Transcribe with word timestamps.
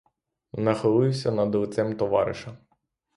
Нахилився 0.53 1.31
над 1.31 1.55
лицем 1.55 1.97
товариша. 1.97 2.57